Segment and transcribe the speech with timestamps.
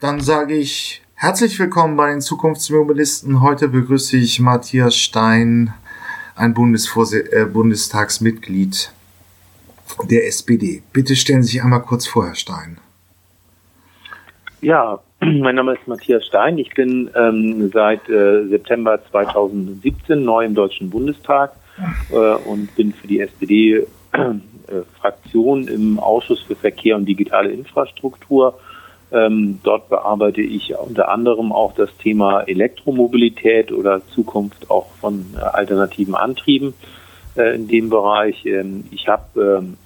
[0.00, 3.40] dann sage ich herzlich willkommen bei den Zukunftsmobilisten.
[3.40, 5.72] Heute begrüße ich Matthias Stein,
[6.34, 8.92] ein Bundesvors äh, Bundestagsmitglied
[10.10, 10.82] der SPD.
[10.92, 12.76] Bitte stellen Sie sich einmal kurz vor, Herr Stein.
[14.60, 16.58] Ja, mein Name ist Matthias Stein.
[16.58, 21.52] Ich bin ähm, seit äh, September 2017 neu im Deutschen Bundestag
[22.10, 28.58] äh, und bin für die SPD-Fraktion äh, im Ausschuss für Verkehr und digitale Infrastruktur.
[29.12, 35.40] Ähm, dort bearbeite ich unter anderem auch das Thema Elektromobilität oder Zukunft auch von äh,
[35.40, 36.74] alternativen Antrieben
[37.36, 38.44] äh, in dem Bereich.
[38.46, 39.76] Ähm, ich habe ähm,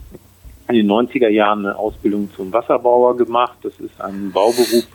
[0.68, 3.58] in den 90er Jahren eine Ausbildung zum Wasserbauer gemacht.
[3.62, 4.86] Das ist ein Bauberuf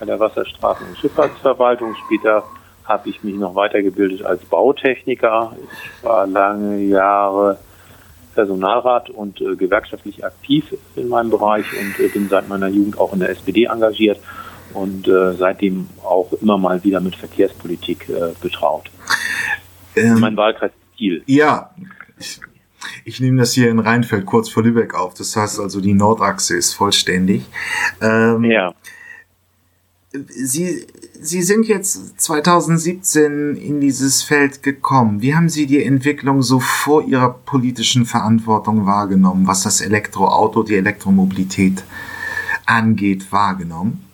[0.00, 1.94] bei der Wasserstraßen- und Schifffahrtsverwaltung.
[2.06, 2.44] Später
[2.84, 5.56] habe ich mich noch weitergebildet als Bautechniker.
[5.62, 7.58] Ich war lange Jahre
[8.38, 13.12] Personalrat und äh, gewerkschaftlich aktiv in meinem Bereich und äh, bin seit meiner Jugend auch
[13.12, 14.20] in der SPD engagiert
[14.74, 18.92] und äh, seitdem auch immer mal wieder mit Verkehrspolitik äh, betraut.
[19.96, 21.24] Ähm, mein Wahlkreis Kiel.
[21.26, 21.74] Ja,
[22.16, 22.40] ich,
[23.04, 25.14] ich nehme das hier in Rheinfeld kurz vor Lübeck auf.
[25.14, 27.44] Das heißt also, die Nordachse ist vollständig.
[28.00, 28.72] Ähm, ja.
[30.12, 30.86] Sie,
[31.20, 35.20] Sie sind jetzt 2017 in dieses Feld gekommen.
[35.20, 40.76] Wie haben Sie die Entwicklung so vor Ihrer politischen Verantwortung wahrgenommen, was das Elektroauto, die
[40.76, 41.82] Elektromobilität
[42.66, 44.04] angeht, wahrgenommen?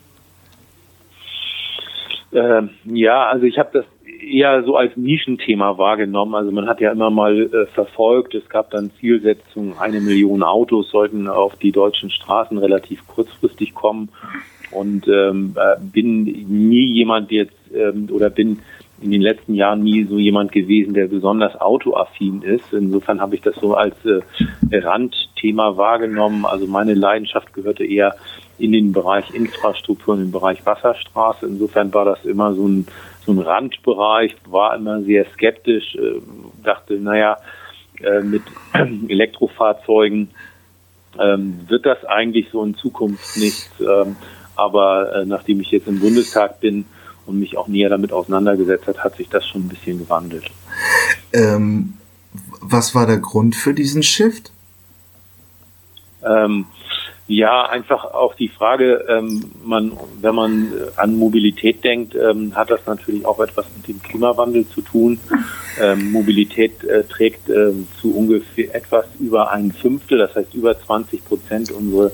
[2.32, 3.84] Ähm, ja, also ich habe das
[4.22, 6.34] eher so als Nischenthema wahrgenommen.
[6.34, 10.90] Also man hat ja immer mal äh, verfolgt, es gab dann Zielsetzungen, eine Million Autos
[10.90, 14.08] sollten auf die deutschen Straßen relativ kurzfristig kommen
[14.74, 18.60] und ähm, äh, bin nie jemand jetzt ähm, oder bin
[19.00, 22.72] in den letzten Jahren nie so jemand gewesen, der besonders autoaffin ist.
[22.72, 24.20] Insofern habe ich das so als äh,
[24.72, 26.46] Randthema wahrgenommen.
[26.46, 28.14] Also meine Leidenschaft gehörte eher
[28.58, 31.46] in den Bereich Infrastruktur, in den Bereich Wasserstraße.
[31.46, 32.86] Insofern war das immer so ein,
[33.26, 36.20] so ein Randbereich, war immer sehr skeptisch, äh,
[36.62, 37.36] dachte, naja,
[38.00, 38.42] äh, mit
[39.08, 40.30] Elektrofahrzeugen
[41.18, 43.70] ähm, wird das eigentlich so in Zukunft nichts.
[43.80, 44.16] Ähm,
[44.56, 46.84] aber äh, nachdem ich jetzt im Bundestag bin
[47.26, 50.50] und mich auch näher damit auseinandergesetzt hat, hat sich das schon ein bisschen gewandelt.
[51.32, 51.94] Ähm,
[52.60, 54.52] was war der Grund für diesen Shift?
[56.22, 56.66] Ähm,
[57.26, 62.70] ja, einfach auch die Frage, ähm, man, wenn man äh, an Mobilität denkt, ähm, hat
[62.70, 65.18] das natürlich auch etwas mit dem Klimawandel zu tun.
[65.80, 71.24] Ähm, Mobilität äh, trägt äh, zu ungefähr etwas über ein Fünftel, das heißt über 20
[71.24, 72.10] Prozent unserer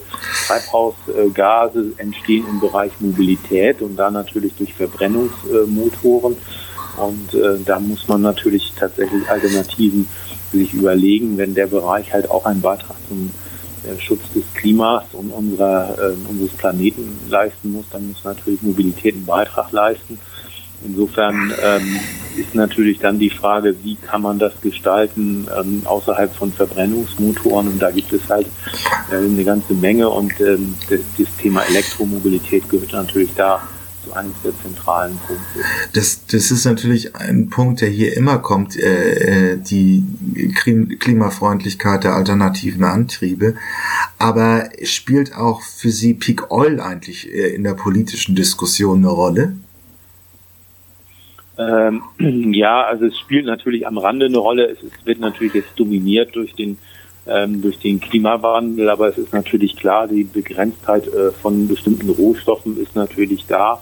[0.47, 6.37] Treibhausgase entstehen im Bereich Mobilität und da natürlich durch Verbrennungsmotoren.
[6.97, 10.07] Und äh, da muss man natürlich tatsächlich Alternativen
[10.53, 13.31] sich überlegen, wenn der Bereich halt auch einen Beitrag zum
[13.99, 19.27] Schutz des Klimas und unserer, äh, unseres Planeten leisten muss, dann muss natürlich Mobilität einen
[19.27, 20.19] Beitrag leisten.
[20.83, 22.01] Insofern ähm,
[22.39, 27.69] ist natürlich dann die Frage, wie kann man das gestalten ähm, außerhalb von Verbrennungsmotoren.
[27.69, 28.47] Und da gibt es halt
[29.13, 33.63] äh, eine ganze Menge und ähm, das, das Thema Elektromobilität gehört natürlich da
[34.15, 35.61] eines der zentralen Punkte.
[35.93, 40.03] Das, das ist natürlich ein Punkt, der hier immer kommt, äh, äh die
[40.99, 43.55] Klimafreundlichkeit der alternativen Antriebe.
[44.19, 49.57] Aber spielt auch für Sie Peak Oil eigentlich äh, in der politischen Diskussion eine Rolle?
[51.59, 52.03] Ähm,
[52.53, 54.67] ja, also es spielt natürlich am Rande eine Rolle.
[54.67, 56.79] Es, es wird natürlich jetzt dominiert durch den
[57.27, 62.81] ähm, durch den Klimawandel, aber es ist natürlich klar, die Begrenztheit äh, von bestimmten Rohstoffen
[62.81, 63.81] ist natürlich da.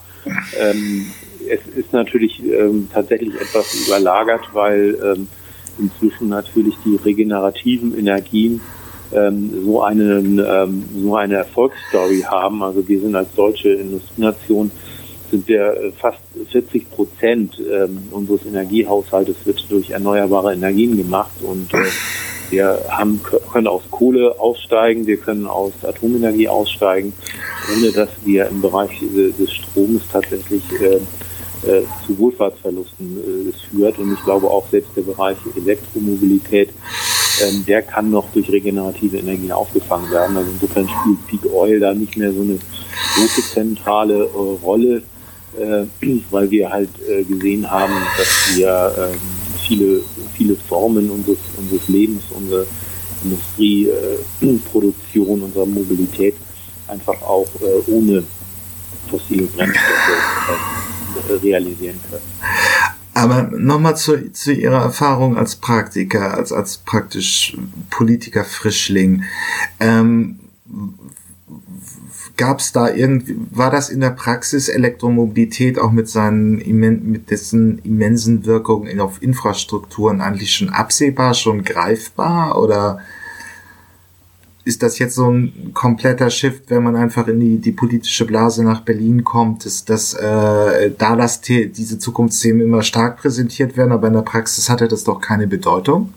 [0.59, 1.07] Ähm,
[1.49, 5.29] es ist natürlich ähm, tatsächlich etwas überlagert, weil ähm,
[5.79, 8.61] inzwischen natürlich die regenerativen Energien
[9.13, 12.63] ähm, so, einen, ähm, so eine Erfolgsstory haben.
[12.63, 14.71] Also wir sind als deutsche Industrienation
[15.31, 16.19] sind wir äh, fast
[16.51, 21.79] 40 Prozent ähm, unseres Energiehaushaltes wird durch erneuerbare Energien gemacht und äh,
[22.51, 23.21] wir haben,
[23.53, 27.13] können aus Kohle aussteigen, wir können aus Atomenergie aussteigen,
[27.75, 31.01] ohne dass wir im Bereich des Stroms tatsächlich äh,
[31.67, 33.99] äh, zu Wohlfahrtsverlusten äh, führt.
[33.99, 36.71] Und ich glaube auch selbst der Bereich Elektromobilität,
[37.43, 40.37] ähm, der kann noch durch regenerative Energien aufgefangen werden.
[40.37, 42.59] Also insofern spielt Peak Oil da nicht mehr so eine
[43.17, 45.03] große zentrale äh, Rolle,
[45.59, 45.85] äh,
[46.31, 49.21] weil wir halt äh, gesehen haben, dass wir ähm,
[49.67, 50.03] viele,
[50.39, 52.67] viele Formen unseres, unseres Lebens, unsere
[53.25, 56.37] Industrieproduktion, äh, unserer Mobilität
[56.87, 58.23] einfach auch äh, ohne
[59.11, 59.85] fossile Brennstoffe
[61.29, 62.23] äh, realisieren können.
[63.15, 67.57] Aber nochmal zu, zu Ihrer Erfahrung als Praktiker, als, als praktisch
[67.91, 69.25] Politiker-Frischling.
[69.81, 70.39] Ähm,
[72.39, 76.57] gab es da irgendwie, war das in der Praxis Elektromobilität auch mit seinen
[77.11, 83.01] mit dessen immensen Wirkungen auf Infrastrukturen eigentlich schon absehbar, schon greifbar oder
[84.65, 88.63] ist das jetzt so ein kompletter Shift, wenn man einfach in die, die politische Blase
[88.63, 94.09] nach Berlin kommt, ist dass äh, da das diese Zukunftsthemen immer stark präsentiert werden, aber
[94.09, 96.13] in der Praxis hatte das doch keine Bedeutung?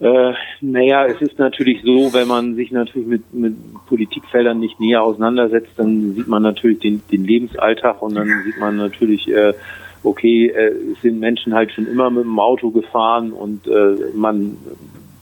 [0.00, 0.32] Äh,
[0.62, 3.54] naja, es ist natürlich so, wenn man sich natürlich mit, mit
[3.86, 8.76] Politikfeldern nicht näher auseinandersetzt, dann sieht man natürlich den, den Lebensalltag und dann sieht man
[8.76, 9.52] natürlich, äh,
[10.02, 14.56] okay, äh, sind Menschen halt schon immer mit dem Auto gefahren und äh, man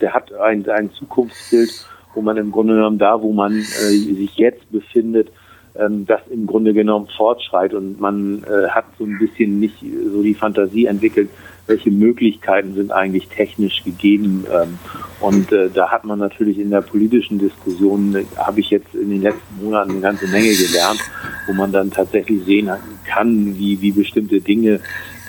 [0.01, 1.71] der hat ein, ein Zukunftsbild,
[2.15, 5.29] wo man im Grunde genommen da, wo man äh, sich jetzt befindet,
[5.77, 9.77] ähm, das im Grunde genommen fortschreit und man äh, hat so ein bisschen nicht
[10.13, 11.31] so die Fantasie entwickelt,
[11.69, 14.45] welche Möglichkeiten sind eigentlich technisch gegeben.
[14.53, 14.79] Ähm,
[15.21, 19.11] und äh, da hat man natürlich in der politischen Diskussion, äh, habe ich jetzt in
[19.11, 21.01] den letzten Monaten eine ganze Menge gelernt,
[21.47, 22.71] wo man dann tatsächlich sehen
[23.07, 24.81] kann, wie, wie bestimmte Dinge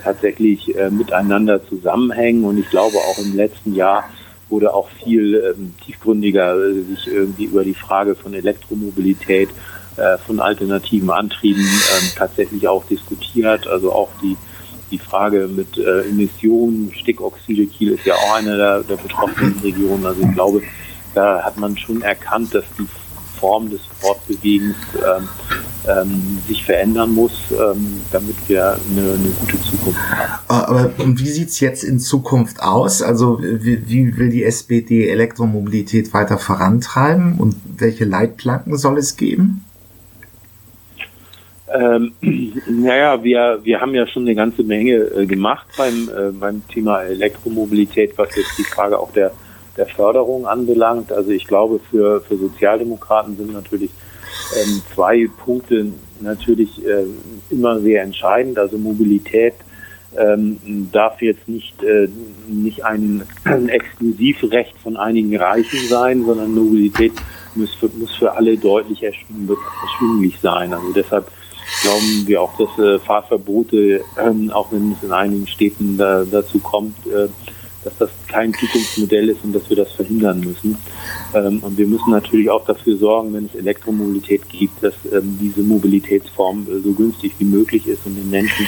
[0.04, 2.46] tatsächlich äh, miteinander zusammenhängen.
[2.46, 4.06] Und ich glaube auch im letzten Jahr
[4.48, 9.50] wurde auch viel ähm, tiefgründiger sich irgendwie über die Frage von Elektromobilität,
[10.26, 13.68] von alternativen Antrieben ähm, tatsächlich auch diskutiert.
[13.68, 14.38] Also auch die,
[14.92, 20.06] die Frage mit äh, Emissionen, Stickoxide, Kiel ist ja auch eine der, der betroffenen Regionen.
[20.06, 20.62] Also ich glaube,
[21.14, 22.88] da hat man schon erkannt, dass die
[23.40, 25.28] Form des Fortbewegens ähm,
[25.88, 30.40] ähm, sich verändern muss, ähm, damit wir eine, eine, gute Zukunft haben.
[30.48, 33.02] Ah, aber wie sieht es jetzt in Zukunft aus?
[33.02, 39.64] Also wie, wie, will die SPD Elektromobilität weiter vorantreiben und welche Leitplanken soll es geben?
[41.74, 42.13] Ähm,
[42.68, 47.04] naja, wir, wir haben ja schon eine ganze Menge äh, gemacht beim, äh, beim Thema
[47.04, 49.31] Elektromobilität, was jetzt die Frage auch der
[49.80, 51.12] der Förderung anbelangt.
[51.12, 53.92] Also ich glaube, für, für Sozialdemokraten sind natürlich
[54.56, 55.88] ähm, zwei Punkte
[56.19, 57.06] natürlich äh,
[57.50, 58.60] immer sehr entscheidend.
[58.60, 59.54] Also Mobilität
[60.18, 62.10] ähm, darf jetzt nicht, äh,
[62.48, 67.13] nicht ein, ein Exklusivrecht von einigen Reichen sein, sondern Mobilität
[67.56, 70.74] muss für, muss für alle deutlich erschwinglich sein.
[70.74, 71.27] Also deshalb
[71.81, 76.60] glauben wir auch, dass äh, Fahrverbote, ähm, auch wenn es in einigen Städten da, dazu
[76.60, 77.27] kommt, äh,
[77.83, 80.77] dass das kein Zukunftsmodell ist und dass wir das verhindern müssen.
[81.33, 85.62] Ähm, und wir müssen natürlich auch dafür sorgen, wenn es Elektromobilität gibt, dass ähm, diese
[85.62, 88.68] Mobilitätsform äh, so günstig wie möglich ist und den Menschen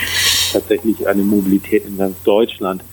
[0.53, 2.83] tatsächlich eine Mobilität in ganz Deutschland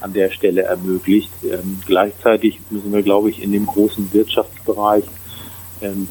[0.00, 1.30] an der Stelle ermöglicht.
[1.42, 5.04] Ähm, gleichzeitig müssen wir, glaube ich, in dem großen Wirtschaftsbereich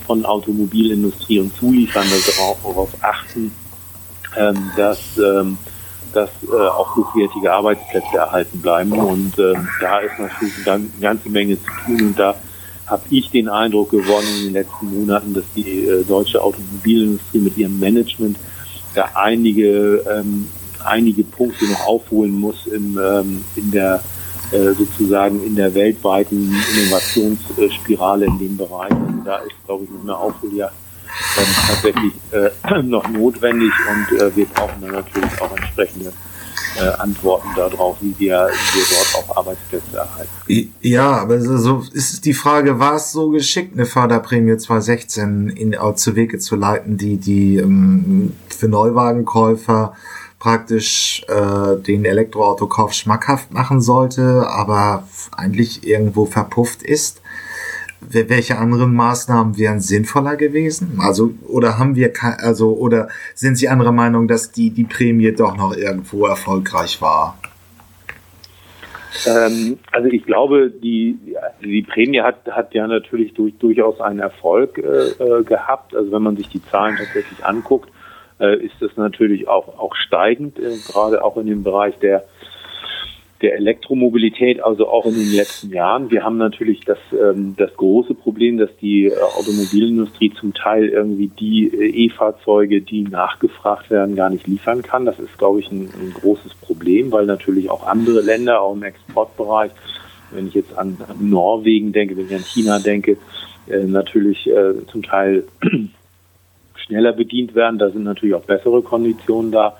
[0.05, 2.07] von Automobilindustrie und Zulieferern
[2.63, 3.51] darauf achten,
[4.37, 5.57] ähm, dass ähm,
[6.13, 8.91] dass äh, auch hochwertige Arbeitsplätze erhalten bleiben.
[8.91, 9.33] Und
[9.81, 12.01] da ist natürlich eine ganze Menge zu tun.
[12.09, 12.35] Und da
[12.85, 17.57] habe ich den Eindruck gewonnen in den letzten Monaten, dass die äh, deutsche Automobilindustrie mit
[17.57, 18.37] ihrem Management
[18.93, 20.47] da einige, ähm,
[20.83, 24.03] einige Punkte noch aufholen muss im, ähm, in der
[24.51, 28.91] sozusagen in der weltweiten Innovationsspirale in dem Bereich.
[28.91, 30.73] Also da ist, glaube ich, eine Aufholjagd
[31.37, 36.11] ähm, tatsächlich äh, noch notwendig und äh, wir brauchen dann natürlich auch entsprechende
[36.77, 40.73] äh, Antworten darauf, wie wir, wie wir dort auch Arbeitsplätze erhalten.
[40.81, 46.15] Ja, aber so ist die Frage, war es so geschickt, eine Förderprämie 2016 in, zu
[46.15, 49.93] Wege zu leiten, die, die ähm, für Neuwagenkäufer
[50.43, 55.07] praktisch äh, den Elektroautokauf schmackhaft machen sollte, aber
[55.37, 57.21] eigentlich irgendwo verpufft ist
[58.09, 60.99] welche anderen Maßnahmen wären sinnvoller gewesen?
[60.99, 65.55] Also, oder haben wir, also, oder sind Sie anderer Meinung, dass die, die Prämie doch
[65.55, 67.37] noch irgendwo erfolgreich war?
[69.25, 71.17] Ähm, also ich glaube, die,
[71.63, 74.81] die Prämie hat, hat ja natürlich durch, durchaus einen Erfolg äh,
[75.23, 75.95] äh, gehabt.
[75.95, 77.89] Also wenn man sich die Zahlen tatsächlich anguckt,
[78.47, 82.23] ist das natürlich auch, auch steigend, äh, gerade auch in dem Bereich der
[83.43, 86.09] der Elektromobilität, also auch in den letzten Jahren.
[86.09, 91.27] Wir haben natürlich das, ähm, das große Problem, dass die äh, Automobilindustrie zum Teil irgendwie
[91.27, 95.05] die äh, E-Fahrzeuge, die nachgefragt werden, gar nicht liefern kann.
[95.05, 98.83] Das ist, glaube ich, ein, ein, großes Problem, weil natürlich auch andere Länder, auch im
[98.83, 99.71] Exportbereich,
[100.31, 103.17] wenn ich jetzt an, an Norwegen denke, wenn ich an China denke,
[103.67, 105.43] äh, natürlich äh, zum Teil
[106.85, 107.79] schneller bedient werden.
[107.79, 109.77] Da sind natürlich auch bessere Konditionen da.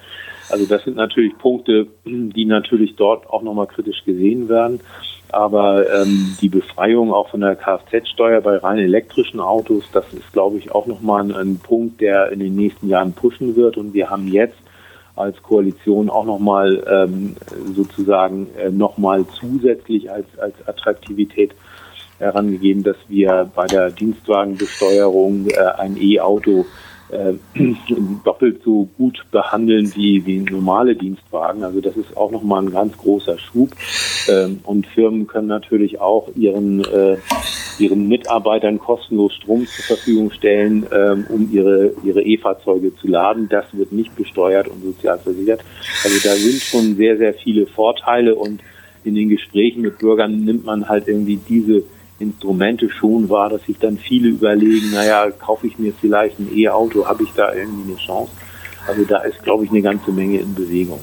[0.50, 4.80] Also das sind natürlich Punkte, die natürlich dort auch nochmal kritisch gesehen werden.
[5.30, 10.58] Aber ähm, die Befreiung auch von der Kfz-Steuer bei rein elektrischen Autos, das ist, glaube
[10.58, 13.78] ich, auch nochmal ein, ein Punkt, der in den nächsten Jahren pushen wird.
[13.78, 14.58] Und wir haben jetzt
[15.16, 17.36] als Koalition auch nochmal ähm,
[17.76, 21.52] sozusagen äh, nochmal zusätzlich als, als Attraktivität
[22.20, 26.66] herangegeben, dass wir bei der Dienstwagenbesteuerung äh, ein E-Auto
[27.14, 27.34] äh,
[28.24, 31.64] doppelt so gut behandeln wie, wie normale Dienstwagen.
[31.64, 33.70] Also das ist auch nochmal ein ganz großer Schub.
[34.30, 37.18] Ähm, und Firmen können natürlich auch ihren, äh,
[37.80, 43.50] ihren Mitarbeitern kostenlos Strom zur Verfügung stellen, ähm, um ihre ihre E-Fahrzeuge zu laden.
[43.50, 45.62] Das wird nicht besteuert und sozial versichert.
[46.04, 48.62] Also da sind schon sehr, sehr viele Vorteile und
[49.04, 51.84] in den Gesprächen mit Bürgern nimmt man halt irgendwie diese
[52.20, 57.06] Instrumente schon wahr, dass sich dann viele überlegen, naja, kaufe ich mir vielleicht ein E-Auto,
[57.06, 58.32] habe ich da irgendwie eine Chance?
[58.88, 61.00] Also da ist, glaube ich, eine ganze Menge in Bewegung.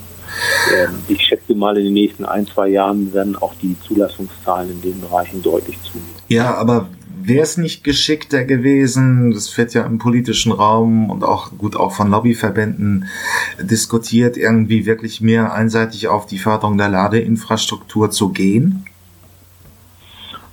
[0.76, 4.82] Ähm, ich schätze mal, in den nächsten ein, zwei Jahren werden auch die Zulassungszahlen in
[4.82, 6.10] den Bereichen deutlich zunehmen.
[6.28, 6.88] Ja, aber
[7.22, 11.92] wäre es nicht geschickter gewesen, das wird ja im politischen Raum und auch gut auch
[11.92, 13.06] von Lobbyverbänden
[13.60, 18.84] diskutiert, irgendwie wirklich mehr einseitig auf die Förderung der Ladeinfrastruktur zu gehen?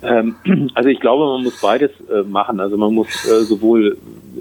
[0.02, 0.36] Ähm,
[0.74, 2.60] also ich glaube, man muss beides äh, machen.
[2.60, 3.96] Also man muss äh, sowohl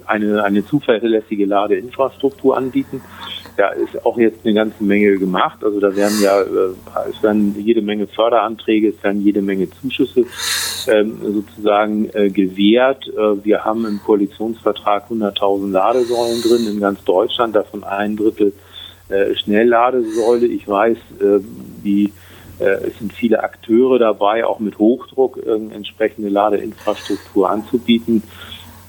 [0.05, 3.01] eine, eine zuverlässige Ladeinfrastruktur anbieten.
[3.57, 5.63] Da ist auch jetzt eine ganze Menge gemacht.
[5.63, 10.25] Also da werden ja, äh, es werden jede Menge Förderanträge, es werden jede Menge Zuschüsse
[10.87, 13.07] ähm, sozusagen äh, gewährt.
[13.07, 18.53] Äh, wir haben im Koalitionsvertrag 100.000 Ladesäulen drin in ganz Deutschland, davon ein Drittel
[19.09, 20.45] äh, Schnellladesäule.
[20.45, 21.39] Ich weiß, äh,
[21.83, 22.13] die
[22.65, 28.23] es sind viele Akteure dabei, auch mit Hochdruck äh, entsprechende Ladeinfrastruktur anzubieten.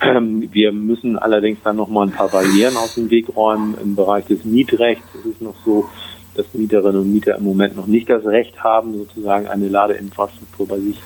[0.00, 3.76] Ähm, wir müssen allerdings dann noch mal ein paar Barrieren aus dem Weg räumen.
[3.82, 5.88] Im Bereich des Mietrechts ist es noch so,
[6.34, 10.78] dass Mieterinnen und Mieter im Moment noch nicht das Recht haben, sozusagen eine Ladeinfrastruktur bei
[10.78, 10.98] sich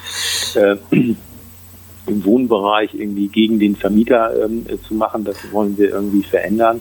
[0.57, 0.77] äh,
[2.07, 5.25] im Wohnbereich irgendwie gegen den Vermieter ähm, zu machen.
[5.25, 6.81] Das wollen wir irgendwie verändern.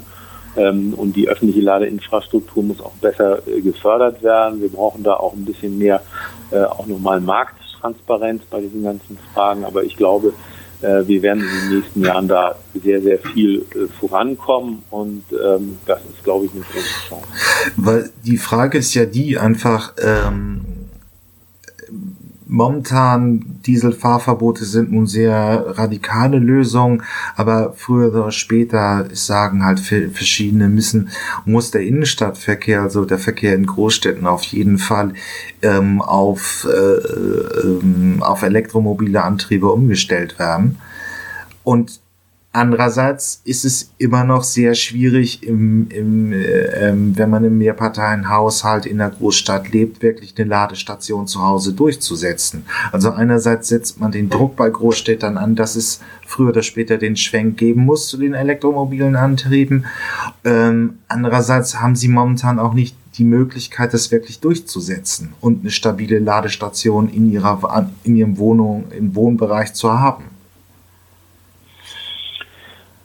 [0.58, 4.62] Ähm, und die öffentliche Ladeinfrastruktur muss auch besser äh, gefördert werden.
[4.62, 6.01] Wir brauchen da auch ein bisschen mehr,
[6.51, 9.63] äh, auch nochmal Markttransparenz bei diesen ganzen Fragen.
[9.63, 10.34] Aber ich glaube,
[10.81, 13.65] äh, wir werden in den nächsten Jahren da sehr, sehr viel
[14.00, 17.27] vorankommen und ähm, das ist, glaube ich, eine große Chance.
[17.77, 20.65] Weil die Frage ist ja die einfach, ähm,
[22.51, 27.01] Momentan Dieselfahrverbote sind nun sehr radikale Lösungen,
[27.38, 31.12] aber früher oder später sagen halt verschiedene müssen,
[31.46, 35.13] muss der Innenstadtverkehr, also der Verkehr in Großstädten auf jeden Fall
[35.62, 40.77] ähm, auf, äh, äh, auf elektromobile Antriebe umgestellt werden.
[41.63, 42.01] Und
[42.53, 48.86] Andererseits ist es immer noch sehr schwierig, im, im, äh, ähm, wenn man im Mehrparteienhaushalt
[48.86, 52.65] in der Großstadt lebt, wirklich eine Ladestation zu Hause durchzusetzen.
[52.91, 57.15] Also einerseits setzt man den Druck bei Großstädtern an, dass es früher oder später den
[57.15, 59.86] Schwenk geben muss zu den elektromobilen Antrieben.
[60.43, 66.20] Ähm, andererseits haben sie momentan auch nicht die Möglichkeit, das wirklich durchzusetzen und eine stabile
[66.20, 70.31] Ladestation in ihrer in ihrem Wohnung im Wohnbereich zu haben.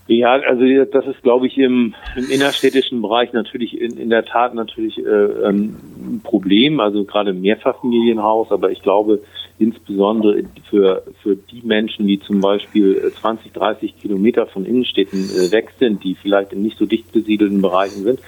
[0.09, 4.55] Ja, also das ist, glaube ich, im, im innerstädtischen Bereich natürlich in, in der Tat
[4.55, 9.21] natürlich äh, ein Problem, also gerade im Mehrfamilienhaus, aber ich glaube
[9.59, 15.73] insbesondere für, für die Menschen, die zum Beispiel 20, 30 Kilometer von Innenstädten äh, weg
[15.79, 18.21] sind, die vielleicht in nicht so dicht besiedelten Bereichen sind,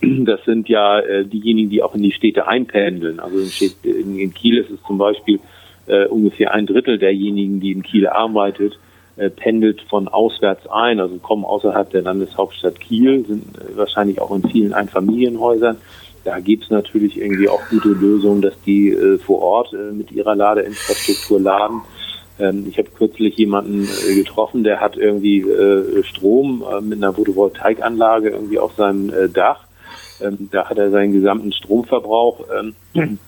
[0.26, 3.20] das sind ja äh, diejenigen, die auch in die Städte einpendeln.
[3.20, 3.36] Also
[3.82, 5.38] in, in Kiel ist es zum Beispiel
[5.86, 11.16] äh, ungefähr ein Drittel derjenigen, die in Kiel arbeitet, äh, pendelt von auswärts ein, also
[11.16, 15.76] kommen außerhalb der Landeshauptstadt Kiel, sind äh, wahrscheinlich auch in vielen Einfamilienhäusern.
[16.24, 20.12] Da gibt es natürlich irgendwie auch gute Lösungen, dass die äh, vor Ort äh, mit
[20.12, 21.80] ihrer Ladeinfrastruktur laden.
[22.38, 28.30] Ähm, ich habe kürzlich jemanden äh, getroffen, der hat irgendwie äh, Strom mit einer Photovoltaikanlage
[28.30, 29.64] irgendwie auf seinem Dach.
[30.20, 32.40] Ähm, da hat er seinen gesamten Stromverbrauch
[32.94, 33.18] ähm,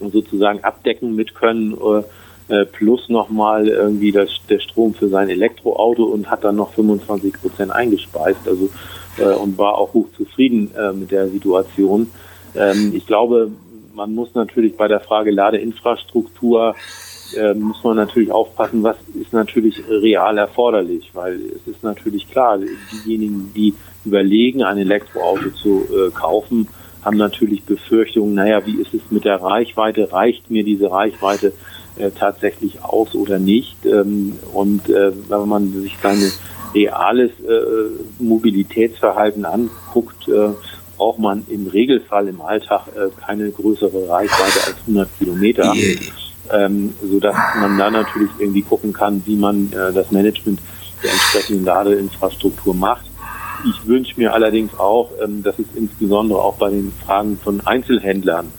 [0.00, 1.74] sozusagen abdecken mit können
[2.48, 7.34] äh, plus nochmal irgendwie das, der Strom für sein Elektroauto und hat dann noch 25
[7.34, 8.46] Prozent eingespeist.
[8.46, 8.68] Also
[9.18, 12.10] äh, und war auch hoch zufrieden äh, mit der Situation.
[12.54, 13.50] Ähm, ich glaube,
[13.94, 16.74] man muss natürlich bei der Frage Ladeinfrastruktur
[17.36, 22.58] äh, muss man natürlich aufpassen, was ist natürlich real erforderlich, weil es ist natürlich klar,
[22.92, 23.74] diejenigen, die
[24.04, 26.68] überlegen, ein Elektroauto zu äh, kaufen,
[27.02, 30.12] haben natürlich Befürchtungen, naja, wie ist es mit der Reichweite?
[30.12, 31.52] Reicht mir diese Reichweite
[31.96, 33.76] äh, tatsächlich aus oder nicht.
[33.84, 36.20] Ähm, und äh, wenn man sich sein
[36.74, 40.50] reales äh, Mobilitätsverhalten anguckt, äh,
[40.96, 45.72] braucht man im Regelfall im Alltag äh, keine größere Reichweite als 100 Kilometer,
[46.52, 50.60] ähm, so dass man da natürlich irgendwie gucken kann, wie man äh, das Management
[51.02, 53.06] der entsprechenden Ladeinfrastruktur macht.
[53.68, 58.52] Ich wünsche mir allerdings auch, ähm, dass es insbesondere auch bei den Fragen von Einzelhändlern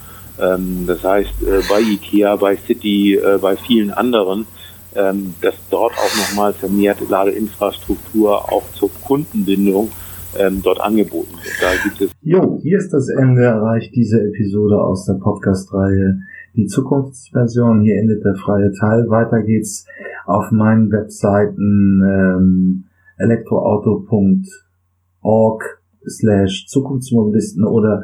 [0.87, 4.47] das heißt, äh, bei IKEA, bei City, äh, bei vielen anderen
[4.95, 9.91] ähm, dass dort auch nochmal vermehrt Ladeinfrastruktur auch zur Kundenbindung
[10.37, 11.61] ähm, dort angeboten wird.
[11.61, 12.09] Da gibt es.
[12.21, 16.19] Jo, hier ist das Ende erreicht diese Episode aus der Podcast-Reihe.
[16.55, 19.09] Die Zukunftsversion, hier endet der freie Teil.
[19.09, 19.85] Weiter geht's
[20.25, 22.85] auf meinen Webseiten ähm,
[23.17, 28.03] elektroauto.org slash Zukunftsmobilisten oder